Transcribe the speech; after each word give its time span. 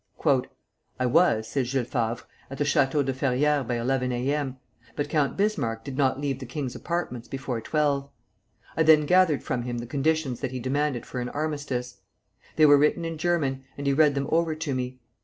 "I 0.99 1.05
was," 1.05 1.47
says 1.47 1.69
Jules 1.69 1.89
Favre, 1.89 2.23
"at 2.49 2.57
the 2.57 2.63
Château 2.63 3.05
de 3.05 3.13
Ferrières 3.13 3.67
by 3.67 3.75
eleven 3.77 4.11
A. 4.11 4.33
M., 4.33 4.57
but 4.95 5.09
Count 5.09 5.37
Bismarck 5.37 5.83
did 5.83 5.95
not 5.95 6.19
leave 6.19 6.39
the 6.39 6.47
king's 6.47 6.73
apartments 6.73 7.27
before 7.27 7.61
twelve. 7.61 8.09
I 8.75 8.81
then 8.81 9.05
gathered 9.05 9.43
from 9.43 9.61
him 9.61 9.77
the 9.77 9.85
conditions 9.85 10.39
that 10.39 10.49
he 10.49 10.59
demanded 10.59 11.05
for 11.05 11.19
an 11.21 11.29
armistice. 11.29 12.01
They 12.55 12.65
were 12.65 12.79
written 12.79 13.05
in 13.05 13.19
German, 13.19 13.63
and 13.77 13.85
he 13.85 13.93
read 13.93 14.15
them 14.15 14.25
over 14.31 14.55
to 14.55 14.73
me. 14.73 14.97